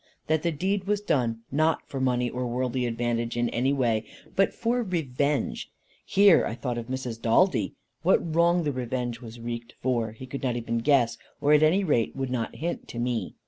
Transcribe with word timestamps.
That 0.25 0.41
the 0.41 0.51
deed 0.51 0.85
was 0.85 0.99
done, 0.99 1.41
not 1.51 1.87
for 1.87 1.99
money, 2.01 2.27
or 2.27 2.47
worldly 2.47 2.87
advantage 2.87 3.37
in 3.37 3.49
any 3.49 3.71
way, 3.71 4.03
but 4.35 4.51
for 4.51 4.81
revenge. 4.81 5.69
Here 6.03 6.43
I 6.43 6.55
thought 6.55 6.79
of 6.79 6.87
Mrs. 6.87 7.21
Daldy. 7.21 7.75
What 8.01 8.33
wrong 8.35 8.63
the 8.63 8.71
revenge 8.71 9.21
was 9.21 9.39
wreaked 9.39 9.75
for, 9.79 10.13
he 10.13 10.25
could 10.25 10.41
not 10.41 10.55
even 10.55 10.79
guess, 10.79 11.19
or 11.39 11.53
at 11.53 11.61
any 11.61 11.83
rate 11.83 12.15
would 12.15 12.31
not 12.31 12.55
hint 12.55 12.87
to 12.87 12.97
me. 12.97 13.35